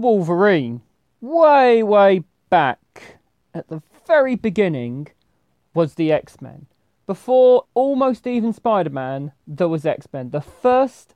Wolverine, 0.00 0.82
way, 1.20 1.82
way 1.82 2.24
back 2.48 3.18
at 3.54 3.68
the 3.68 3.82
very 4.06 4.34
beginning, 4.34 5.08
was 5.74 5.94
the 5.94 6.12
X 6.12 6.40
Men. 6.40 6.66
Before 7.06 7.64
almost 7.74 8.26
even 8.26 8.52
Spider 8.52 8.90
Man, 8.90 9.32
there 9.46 9.68
was 9.68 9.86
X 9.86 10.06
Men. 10.12 10.30
The 10.30 10.40
first 10.40 11.14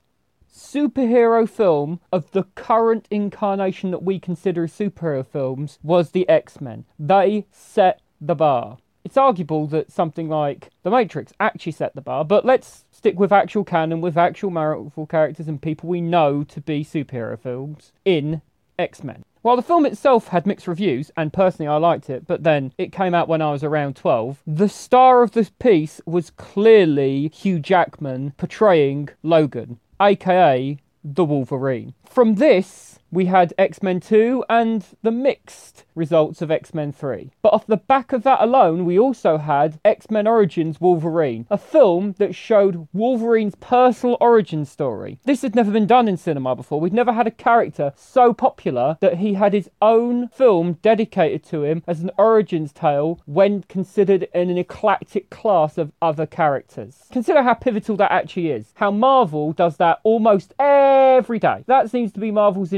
superhero 0.53 1.49
film 1.49 2.01
of 2.13 2.31
the 2.31 2.45
current 2.55 3.09
incarnation 3.11 3.91
that 3.91 4.03
we 4.03 4.19
consider 4.21 4.69
superhero 4.69 5.27
films 5.27 5.79
was 5.83 6.11
the 6.11 6.29
X 6.29 6.61
Men. 6.61 6.85
They 6.99 7.47
set 7.51 8.01
the 8.21 8.35
bar. 8.35 8.79
It's 9.05 9.17
arguable 9.17 9.67
that 9.67 9.93
something 9.93 10.29
like 10.29 10.71
The 10.83 10.91
Matrix 10.91 11.33
actually 11.39 11.73
set 11.73 11.95
the 11.95 12.01
bar, 12.01 12.25
but 12.25 12.47
let's 12.47 12.87
stick 12.91 13.19
with 13.19 13.33
actual 13.33 13.63
canon, 13.63 14.01
with 14.01 14.17
actual 14.17 14.51
Marvel 14.51 15.07
characters 15.07 15.47
and 15.47 15.61
people 15.61 15.91
we 15.91 16.01
know 16.01 16.43
to 16.45 16.61
be 16.61 16.85
superhero 16.85 17.39
films 17.39 17.93
in 18.05 18.41
X 18.79 19.05
Men. 19.05 19.25
While 19.43 19.57
the 19.57 19.63
film 19.63 19.85
itself 19.85 20.29
had 20.29 20.47
mixed 20.47 20.67
reviews, 20.67 21.11
and 21.17 21.33
personally 21.33 21.69
I 21.69 21.77
liked 21.77 22.09
it, 22.09 22.27
but 22.27 22.45
then 22.45 22.73
it 22.79 22.93
came 22.93 23.15
out 23.15 23.29
when 23.29 23.43
I 23.43 23.53
was 23.53 23.63
around 23.63 23.95
12, 23.95 24.43
the 24.47 24.71
star 24.71 25.23
of 25.23 25.33
this 25.33 25.51
piece 25.51 26.01
was 26.07 26.31
clearly 26.31 27.29
Hugh 27.29 27.59
Jackman 27.59 28.33
portraying 28.39 29.11
Logan, 29.23 29.81
aka 30.01 30.79
the 31.05 31.25
Wolverine. 31.25 31.93
From 32.07 32.37
this, 32.37 32.99
we 33.11 33.27
had 33.27 33.55
X 33.59 33.83
Men 33.83 34.01
2 34.01 34.45
and 34.49 34.85
the 35.03 35.11
mixed 35.11 35.85
results 35.95 36.43
of 36.43 36.51
X 36.51 36.75
Men 36.75 36.93
3. 36.93 37.31
But 37.43 37.53
off 37.53 37.67
the 37.67 37.77
back 37.77 38.13
of 38.13 38.23
that 38.25 38.43
alone, 38.43 38.85
we 38.85 38.99
also 38.99 39.39
had 39.39 39.79
X 39.85 40.11
Men 40.11 40.27
Origins 40.27 40.81
Wolverine, 40.81 41.47
a 41.51 41.59
film 41.59 42.15
that 42.19 42.35
showed 42.35 42.89
Wolverine's 42.93 43.55
personal 43.57 44.17
origin 44.21 44.65
story. 44.65 45.19
This 45.25 45.43
had 45.43 45.55
never 45.55 45.71
been 45.71 45.87
done 45.87 46.09
in 46.09 46.17
cinema 46.17 46.57
before. 46.57 46.81
We'd 46.81 46.93
never 46.93 47.13
had 47.13 47.27
a 47.27 47.31
character 47.31 47.93
so 47.97 48.33
popular 48.33 48.97
that 49.01 49.19
he 49.19 49.35
had 49.35 49.53
his 49.53 49.71
own 49.81 50.29
film 50.29 50.79
dedicated 50.83 51.45
to 51.45 51.63
him 51.65 51.83
as 51.87 52.01
an 52.01 52.11
origins 52.19 52.73
tale 52.73 53.21
when 53.27 53.63
considered 53.63 54.29
in 54.35 54.51
an 54.51 54.59
eclectic 54.59 55.31
class 55.31 55.79
of 55.79 55.93
other 56.03 56.27
characters. 56.27 57.05
Consider 57.13 57.43
how 57.43 57.55
pivotal 57.55 57.97
that 57.97 58.13
actually 58.13 58.51
is. 58.51 58.73
How 58.75 58.91
Marvel 58.91 59.53
does 59.53 59.77
that 59.77 60.01
almost 60.03 60.55
every 60.59 61.39
day. 61.39 61.65
That 61.67 61.91
seems 61.91 62.13
to 62.13 62.21
be 62.21 62.31
Marvel's 62.31 62.73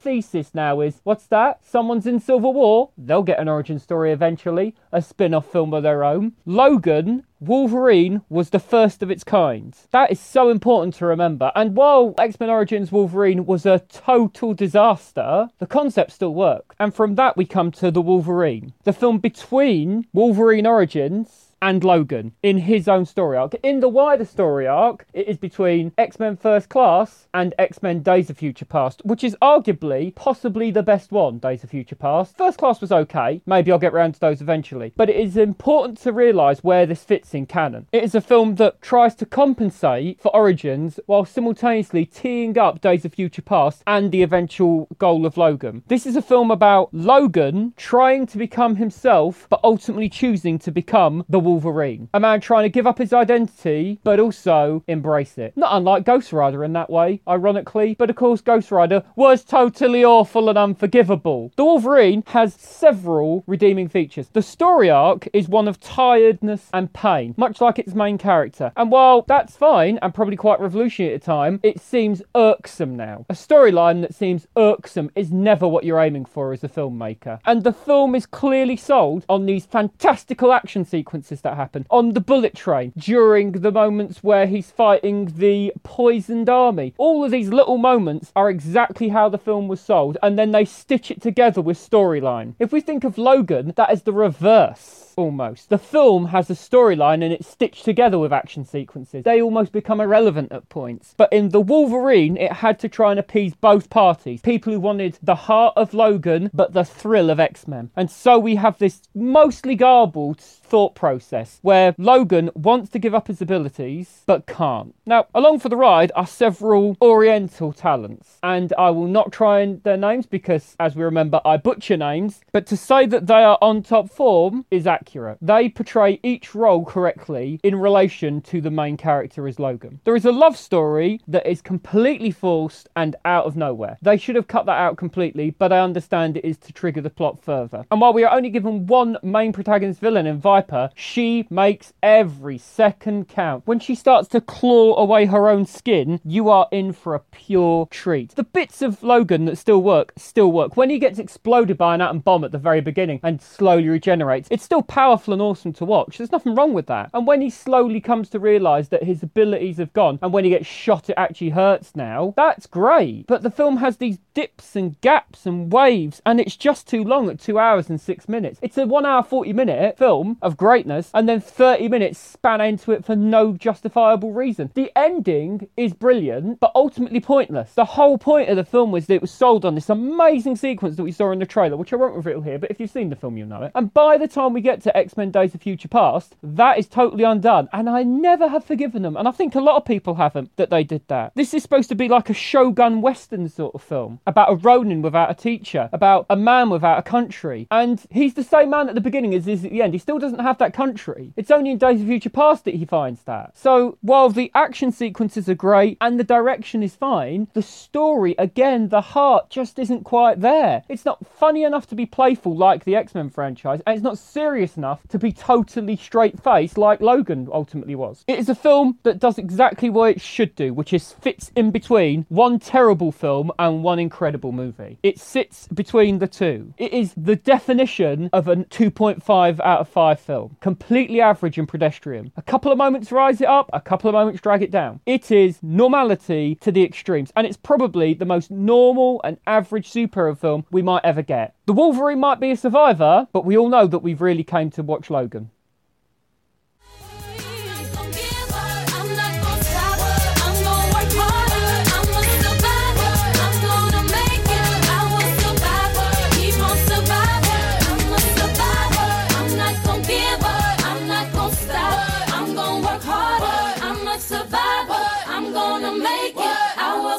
thesis 0.00 0.54
now 0.54 0.80
is 0.80 1.00
what's 1.04 1.26
that? 1.26 1.64
Someone's 1.64 2.06
in 2.06 2.20
Civil 2.20 2.52
War, 2.54 2.90
they'll 2.96 3.22
get 3.22 3.38
an 3.38 3.48
origin 3.48 3.78
story 3.78 4.12
eventually, 4.12 4.74
a 4.92 5.02
spin 5.02 5.34
off 5.34 5.50
film 5.50 5.72
of 5.74 5.82
their 5.82 6.04
own. 6.04 6.32
Logan 6.46 7.24
Wolverine 7.40 8.22
was 8.28 8.50
the 8.50 8.58
first 8.58 9.02
of 9.02 9.10
its 9.10 9.22
kind. 9.22 9.76
That 9.92 10.10
is 10.10 10.18
so 10.18 10.50
important 10.50 10.94
to 10.96 11.06
remember. 11.06 11.52
And 11.54 11.76
while 11.76 12.14
X 12.18 12.40
Men 12.40 12.50
Origins 12.50 12.90
Wolverine 12.90 13.46
was 13.46 13.64
a 13.64 13.78
total 13.78 14.54
disaster, 14.54 15.48
the 15.58 15.66
concept 15.66 16.12
still 16.12 16.34
worked. 16.34 16.74
And 16.80 16.94
from 16.94 17.14
that, 17.14 17.36
we 17.36 17.44
come 17.44 17.70
to 17.72 17.90
The 17.90 18.02
Wolverine, 18.02 18.72
the 18.84 18.92
film 18.92 19.18
between 19.18 20.06
Wolverine 20.12 20.66
Origins 20.66 21.47
and 21.60 21.82
Logan 21.84 22.32
in 22.42 22.58
his 22.58 22.88
own 22.88 23.04
story 23.04 23.36
arc. 23.36 23.54
In 23.62 23.80
the 23.80 23.88
wider 23.88 24.24
story 24.24 24.66
arc, 24.66 25.06
it 25.12 25.28
is 25.28 25.36
between 25.36 25.92
X 25.98 26.18
Men 26.18 26.36
First 26.36 26.68
Class 26.68 27.26
and 27.34 27.54
X 27.58 27.82
Men 27.82 28.02
Days 28.02 28.30
of 28.30 28.38
Future 28.38 28.64
Past, 28.64 29.02
which 29.04 29.24
is 29.24 29.36
arguably 29.42 30.14
possibly 30.14 30.70
the 30.70 30.82
best 30.82 31.12
one, 31.12 31.38
Days 31.38 31.64
of 31.64 31.70
Future 31.70 31.96
Past. 31.96 32.36
First 32.36 32.58
Class 32.58 32.80
was 32.80 32.92
okay, 32.92 33.40
maybe 33.46 33.72
I'll 33.72 33.78
get 33.78 33.94
around 33.94 34.14
to 34.14 34.20
those 34.20 34.40
eventually, 34.40 34.92
but 34.96 35.10
it 35.10 35.16
is 35.16 35.36
important 35.36 35.98
to 36.02 36.12
realise 36.12 36.64
where 36.64 36.86
this 36.86 37.04
fits 37.04 37.34
in 37.34 37.46
canon. 37.46 37.86
It 37.92 38.04
is 38.04 38.14
a 38.14 38.20
film 38.20 38.56
that 38.56 38.80
tries 38.82 39.14
to 39.16 39.26
compensate 39.26 40.20
for 40.20 40.34
Origins 40.34 41.00
while 41.06 41.24
simultaneously 41.24 42.04
teeing 42.04 42.56
up 42.58 42.80
Days 42.80 43.04
of 43.04 43.14
Future 43.14 43.42
Past 43.42 43.82
and 43.86 44.12
the 44.12 44.22
eventual 44.22 44.88
goal 44.98 45.26
of 45.26 45.36
Logan. 45.36 45.82
This 45.88 46.06
is 46.06 46.16
a 46.16 46.22
film 46.22 46.50
about 46.50 46.92
Logan 46.92 47.74
trying 47.76 48.26
to 48.26 48.38
become 48.38 48.76
himself, 48.76 49.46
but 49.50 49.60
ultimately 49.64 50.08
choosing 50.08 50.58
to 50.60 50.70
become 50.70 51.24
the 51.28 51.40
Wolverine. 51.48 52.10
A 52.12 52.20
man 52.20 52.40
trying 52.40 52.64
to 52.64 52.68
give 52.68 52.86
up 52.86 52.98
his 52.98 53.12
identity, 53.12 53.98
but 54.04 54.20
also 54.20 54.84
embrace 54.86 55.38
it. 55.38 55.56
Not 55.56 55.74
unlike 55.74 56.04
Ghost 56.04 56.32
Rider 56.32 56.62
in 56.62 56.74
that 56.74 56.90
way, 56.90 57.20
ironically, 57.26 57.94
but 57.98 58.10
of 58.10 58.16
course, 58.16 58.42
Ghost 58.42 58.70
Rider 58.70 59.02
was 59.16 59.44
totally 59.44 60.04
awful 60.04 60.48
and 60.48 60.58
unforgivable. 60.58 61.52
The 61.56 61.64
Wolverine 61.64 62.22
has 62.28 62.54
several 62.54 63.44
redeeming 63.46 63.88
features. 63.88 64.28
The 64.28 64.42
story 64.42 64.90
arc 64.90 65.26
is 65.32 65.48
one 65.48 65.68
of 65.68 65.80
tiredness 65.80 66.68
and 66.74 66.92
pain, 66.92 67.34
much 67.38 67.60
like 67.62 67.78
its 67.78 67.94
main 67.94 68.18
character. 68.18 68.72
And 68.76 68.90
while 68.90 69.22
that's 69.22 69.56
fine 69.56 69.98
and 70.02 70.14
probably 70.14 70.36
quite 70.36 70.60
revolutionary 70.60 71.14
at 71.14 71.22
the 71.22 71.26
time, 71.26 71.60
it 71.62 71.80
seems 71.80 72.22
irksome 72.34 72.94
now. 72.94 73.24
A 73.30 73.34
storyline 73.34 74.02
that 74.02 74.14
seems 74.14 74.46
irksome 74.56 75.10
is 75.14 75.32
never 75.32 75.66
what 75.66 75.84
you're 75.84 76.00
aiming 76.00 76.26
for 76.26 76.52
as 76.52 76.62
a 76.62 76.68
filmmaker. 76.68 77.40
And 77.46 77.64
the 77.64 77.72
film 77.72 78.14
is 78.14 78.26
clearly 78.26 78.76
sold 78.76 79.24
on 79.28 79.46
these 79.46 79.64
fantastical 79.64 80.52
action 80.52 80.84
sequences 80.84 81.37
that 81.42 81.56
happen 81.56 81.86
on 81.90 82.12
the 82.12 82.20
bullet 82.20 82.54
train 82.54 82.92
during 82.96 83.52
the 83.52 83.72
moments 83.72 84.22
where 84.22 84.46
he's 84.46 84.70
fighting 84.70 85.32
the 85.36 85.72
poisoned 85.82 86.48
army. 86.48 86.94
All 86.98 87.24
of 87.24 87.30
these 87.30 87.48
little 87.48 87.78
moments 87.78 88.32
are 88.36 88.50
exactly 88.50 89.08
how 89.08 89.28
the 89.28 89.38
film 89.38 89.68
was 89.68 89.80
sold, 89.80 90.18
and 90.22 90.38
then 90.38 90.50
they 90.50 90.64
stitch 90.64 91.10
it 91.10 91.22
together 91.22 91.60
with 91.60 91.78
storyline. 91.78 92.54
If 92.58 92.72
we 92.72 92.80
think 92.80 93.04
of 93.04 93.18
Logan, 93.18 93.72
that 93.76 93.92
is 93.92 94.02
the 94.02 94.12
reverse 94.12 95.07
almost. 95.18 95.68
The 95.68 95.78
film 95.78 96.26
has 96.26 96.48
a 96.48 96.54
storyline 96.54 97.24
and 97.24 97.32
it's 97.32 97.48
stitched 97.48 97.84
together 97.84 98.18
with 98.18 98.32
action 98.32 98.64
sequences. 98.64 99.24
They 99.24 99.42
almost 99.42 99.72
become 99.72 100.00
irrelevant 100.00 100.52
at 100.52 100.68
points. 100.68 101.14
But 101.16 101.32
in 101.32 101.48
The 101.48 101.60
Wolverine, 101.60 102.36
it 102.36 102.52
had 102.52 102.78
to 102.78 102.88
try 102.88 103.10
and 103.10 103.18
appease 103.18 103.54
both 103.54 103.90
parties. 103.90 104.40
People 104.40 104.72
who 104.72 104.80
wanted 104.80 105.18
the 105.20 105.34
heart 105.34 105.74
of 105.76 105.92
Logan, 105.92 106.50
but 106.54 106.72
the 106.72 106.84
thrill 106.84 107.30
of 107.30 107.40
X 107.40 107.66
Men. 107.66 107.90
And 107.96 108.10
so 108.10 108.38
we 108.38 108.54
have 108.54 108.78
this 108.78 109.02
mostly 109.14 109.74
garbled 109.74 110.40
thought 110.40 110.94
process 110.94 111.58
where 111.62 111.94
Logan 111.98 112.50
wants 112.54 112.90
to 112.90 112.98
give 112.98 113.14
up 113.14 113.26
his 113.26 113.42
abilities 113.42 114.22
but 114.26 114.46
can't. 114.46 114.94
Now, 115.04 115.26
along 115.34 115.60
for 115.60 115.68
the 115.68 115.76
ride 115.76 116.12
are 116.14 116.26
several 116.26 116.96
Oriental 117.02 117.72
talents, 117.72 118.38
and 118.42 118.72
I 118.78 118.90
will 118.90 119.08
not 119.08 119.32
try 119.32 119.60
and 119.60 119.82
their 119.82 119.96
names 119.96 120.26
because, 120.26 120.76
as 120.78 120.94
we 120.94 121.02
remember, 121.02 121.40
I 121.44 121.56
butcher 121.56 121.96
names. 121.96 122.40
But 122.52 122.66
to 122.66 122.76
say 122.76 123.06
that 123.06 123.26
they 123.26 123.42
are 123.42 123.58
on 123.60 123.82
top 123.82 124.10
form 124.10 124.64
is 124.70 124.86
accurate. 124.86 125.07
They 125.40 125.68
portray 125.68 126.20
each 126.22 126.54
role 126.54 126.84
correctly 126.84 127.60
in 127.62 127.76
relation 127.76 128.40
to 128.42 128.60
the 128.60 128.70
main 128.70 128.96
character 128.96 129.48
as 129.48 129.58
Logan. 129.58 130.00
There 130.04 130.16
is 130.16 130.24
a 130.24 130.32
love 130.32 130.56
story 130.56 131.20
that 131.28 131.46
is 131.46 131.62
completely 131.62 132.30
forced 132.30 132.88
and 132.96 133.16
out 133.24 133.46
of 133.46 133.56
nowhere. 133.56 133.96
They 134.02 134.16
should 134.16 134.36
have 134.36 134.48
cut 134.48 134.66
that 134.66 134.78
out 134.78 134.96
completely, 134.96 135.50
but 135.50 135.72
I 135.72 135.80
understand 135.80 136.36
it 136.36 136.44
is 136.44 136.58
to 136.58 136.72
trigger 136.72 137.00
the 137.00 137.10
plot 137.10 137.42
further. 137.42 137.86
And 137.90 138.00
while 138.00 138.12
we 138.12 138.24
are 138.24 138.34
only 138.34 138.50
given 138.50 138.86
one 138.86 139.16
main 139.22 139.52
protagonist 139.52 140.00
villain 140.00 140.26
in 140.26 140.38
Viper, 140.38 140.90
she 140.94 141.46
makes 141.50 141.92
every 142.02 142.58
second 142.58 143.28
count. 143.28 143.66
When 143.66 143.80
she 143.80 143.94
starts 143.94 144.28
to 144.28 144.40
claw 144.40 144.96
away 144.96 145.26
her 145.26 145.48
own 145.48 145.66
skin, 145.66 146.20
you 146.24 146.48
are 146.48 146.68
in 146.70 146.92
for 146.92 147.14
a 147.14 147.20
pure 147.20 147.86
treat. 147.90 148.34
The 148.34 148.44
bits 148.44 148.82
of 148.82 149.02
Logan 149.02 149.46
that 149.46 149.56
still 149.56 149.82
work, 149.82 150.12
still 150.16 150.52
work. 150.52 150.76
When 150.76 150.90
he 150.90 150.98
gets 150.98 151.18
exploded 151.18 151.78
by 151.78 151.94
an 151.94 152.00
atom 152.00 152.20
bomb 152.20 152.44
at 152.44 152.52
the 152.52 152.58
very 152.58 152.80
beginning 152.80 153.20
and 153.22 153.40
slowly 153.40 153.88
regenerates, 153.88 154.48
it's 154.50 154.64
still 154.64 154.82
powerful 154.98 155.32
and 155.32 155.40
awesome 155.40 155.72
to 155.72 155.84
watch. 155.84 156.18
There's 156.18 156.32
nothing 156.32 156.56
wrong 156.56 156.72
with 156.72 156.86
that. 156.86 157.10
And 157.14 157.24
when 157.24 157.40
he 157.40 157.50
slowly 157.50 158.00
comes 158.00 158.28
to 158.30 158.40
realise 158.40 158.88
that 158.88 159.04
his 159.04 159.22
abilities 159.22 159.76
have 159.76 159.92
gone, 159.92 160.18
and 160.20 160.32
when 160.32 160.42
he 160.42 160.50
gets 160.50 160.66
shot, 160.66 161.08
it 161.08 161.14
actually 161.16 161.50
hurts 161.50 161.94
now, 161.94 162.34
that's 162.36 162.66
great. 162.66 163.28
But 163.28 163.44
the 163.44 163.50
film 163.52 163.76
has 163.76 163.98
these 163.98 164.18
dips 164.34 164.74
and 164.74 165.00
gaps 165.00 165.46
and 165.46 165.72
waves, 165.72 166.20
and 166.26 166.40
it's 166.40 166.56
just 166.56 166.88
too 166.88 167.04
long 167.04 167.30
at 167.30 167.38
two 167.38 167.60
hours 167.60 167.88
and 167.88 168.00
six 168.00 168.28
minutes. 168.28 168.58
It's 168.60 168.76
a 168.76 168.86
one 168.86 169.06
hour, 169.06 169.22
40 169.22 169.52
minute 169.52 169.96
film 169.96 170.36
of 170.42 170.56
greatness, 170.56 171.12
and 171.14 171.28
then 171.28 171.40
30 171.40 171.88
minutes 171.88 172.18
span 172.18 172.60
into 172.60 172.90
it 172.90 173.04
for 173.04 173.14
no 173.14 173.52
justifiable 173.52 174.32
reason. 174.32 174.72
The 174.74 174.90
ending 174.96 175.68
is 175.76 175.92
brilliant, 175.92 176.58
but 176.58 176.72
ultimately 176.74 177.20
pointless. 177.20 177.72
The 177.74 177.84
whole 177.84 178.18
point 178.18 178.48
of 178.48 178.56
the 178.56 178.64
film 178.64 178.90
was 178.90 179.06
that 179.06 179.14
it 179.14 179.20
was 179.20 179.30
sold 179.30 179.64
on 179.64 179.76
this 179.76 179.90
amazing 179.90 180.56
sequence 180.56 180.96
that 180.96 181.04
we 181.04 181.12
saw 181.12 181.30
in 181.30 181.38
the 181.38 181.46
trailer, 181.46 181.76
which 181.76 181.92
I 181.92 181.96
won't 181.96 182.16
reveal 182.16 182.40
here, 182.40 182.58
but 182.58 182.72
if 182.72 182.80
you've 182.80 182.90
seen 182.90 183.10
the 183.10 183.16
film, 183.16 183.36
you'll 183.36 183.46
know 183.46 183.62
it. 183.62 183.70
And 183.76 183.94
by 183.94 184.18
the 184.18 184.26
time 184.26 184.52
we 184.52 184.60
get 184.60 184.82
to 184.82 184.87
X 184.96 185.16
Men 185.16 185.30
Days 185.30 185.54
of 185.54 185.62
Future 185.62 185.88
Past, 185.88 186.36
that 186.42 186.78
is 186.78 186.86
totally 186.86 187.24
undone. 187.24 187.68
And 187.72 187.88
I 187.88 188.02
never 188.02 188.48
have 188.48 188.64
forgiven 188.64 189.02
them. 189.02 189.16
And 189.16 189.28
I 189.28 189.30
think 189.30 189.54
a 189.54 189.60
lot 189.60 189.76
of 189.76 189.84
people 189.84 190.14
haven't 190.14 190.56
that 190.56 190.70
they 190.70 190.84
did 190.84 191.02
that. 191.08 191.32
This 191.34 191.54
is 191.54 191.62
supposed 191.62 191.88
to 191.88 191.94
be 191.94 192.08
like 192.08 192.30
a 192.30 192.34
Shogun 192.34 193.00
Western 193.00 193.48
sort 193.48 193.74
of 193.74 193.82
film 193.82 194.20
about 194.26 194.52
a 194.52 194.56
Ronin 194.56 195.02
without 195.02 195.30
a 195.30 195.34
teacher, 195.34 195.88
about 195.92 196.26
a 196.30 196.36
man 196.36 196.70
without 196.70 196.98
a 196.98 197.02
country. 197.02 197.66
And 197.70 198.04
he's 198.10 198.34
the 198.34 198.44
same 198.44 198.70
man 198.70 198.88
at 198.88 198.94
the 198.94 199.00
beginning 199.00 199.34
as 199.34 199.46
is 199.48 199.64
at 199.64 199.70
the 199.70 199.82
end. 199.82 199.92
He 199.92 199.98
still 199.98 200.18
doesn't 200.18 200.40
have 200.40 200.58
that 200.58 200.74
country. 200.74 201.32
It's 201.36 201.50
only 201.50 201.70
in 201.70 201.78
Days 201.78 202.00
of 202.00 202.06
Future 202.06 202.30
Past 202.30 202.64
that 202.64 202.74
he 202.74 202.84
finds 202.84 203.22
that. 203.22 203.56
So 203.56 203.98
while 204.00 204.28
the 204.28 204.50
action 204.54 204.92
sequences 204.92 205.48
are 205.48 205.54
great 205.54 205.98
and 206.00 206.18
the 206.18 206.24
direction 206.24 206.82
is 206.82 206.94
fine, 206.94 207.48
the 207.54 207.62
story, 207.62 208.34
again, 208.38 208.88
the 208.88 209.00
heart 209.00 209.50
just 209.50 209.78
isn't 209.78 210.04
quite 210.04 210.40
there. 210.40 210.82
It's 210.88 211.04
not 211.04 211.26
funny 211.26 211.64
enough 211.64 211.86
to 211.88 211.94
be 211.94 212.06
playful 212.06 212.56
like 212.56 212.84
the 212.84 212.96
X 212.96 213.14
Men 213.14 213.30
franchise, 213.30 213.80
and 213.86 213.94
it's 213.94 214.04
not 214.04 214.18
serious 214.18 214.67
serious 214.68 214.76
enough 214.76 215.00
to 215.08 215.18
be 215.18 215.32
totally 215.32 215.96
straight 215.96 216.42
faced 216.42 216.76
like 216.78 217.00
Logan 217.00 217.48
ultimately 217.52 217.94
was. 217.94 218.24
It 218.26 218.38
is 218.38 218.48
a 218.48 218.54
film 218.54 218.98
that 219.02 219.18
does 219.18 219.38
exactly 219.38 219.90
what 219.90 220.10
it 220.10 220.20
should 220.20 220.54
do, 220.54 220.74
which 220.74 220.92
is 220.92 221.12
fits 221.12 221.50
in 221.56 221.70
between 221.70 222.26
one 222.28 222.58
terrible 222.58 223.12
film 223.12 223.50
and 223.58 223.82
one 223.82 223.98
incredible 223.98 224.52
movie. 224.52 224.98
It 225.02 225.18
sits 225.18 225.68
between 225.68 226.18
the 226.18 226.26
two. 226.26 226.74
It 226.76 226.92
is 226.92 227.14
the 227.16 227.36
definition 227.36 228.30
of 228.32 228.48
a 228.48 228.56
2.5 228.56 229.60
out 229.60 229.80
of 229.80 229.88
5 229.88 230.20
film. 230.20 230.56
Completely 230.60 231.20
average 231.20 231.58
and 231.58 231.68
pedestrian. 231.68 232.32
A 232.36 232.42
couple 232.42 232.70
of 232.72 232.78
moments 232.78 233.12
rise 233.12 233.40
it 233.40 233.48
up, 233.48 233.70
a 233.72 233.80
couple 233.80 234.08
of 234.08 234.14
moments 234.14 234.40
drag 234.40 234.62
it 234.62 234.70
down. 234.70 235.00
It 235.06 235.30
is 235.30 235.62
normality 235.62 236.56
to 236.56 236.72
the 236.72 236.84
extremes, 236.84 237.32
and 237.36 237.46
it's 237.46 237.56
probably 237.56 238.14
the 238.14 238.24
most 238.24 238.50
normal 238.50 239.20
and 239.24 239.38
average 239.46 239.90
superhero 239.90 240.36
film 240.36 240.64
we 240.70 240.82
might 240.82 241.04
ever 241.04 241.22
get. 241.22 241.54
The 241.66 241.72
Wolverine 241.74 242.18
might 242.18 242.40
be 242.40 242.50
a 242.50 242.56
survivor, 242.56 243.28
but 243.30 243.44
we 243.44 243.56
all 243.56 243.68
know 243.68 243.86
that 243.86 243.98
we've 243.98 244.22
really 244.22 244.42
came 244.42 244.57
to 244.66 244.82
watch 244.82 245.08
Logan. 245.10 245.50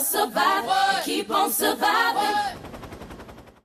survive. 0.10 1.04
Keep 1.06 1.32
on 1.32 1.52
surviving. 1.52 2.69